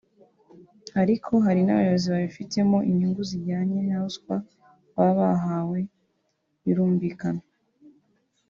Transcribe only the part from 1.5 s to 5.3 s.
n’abayobozi babifitemo inyungu zijyanye na ruswa baba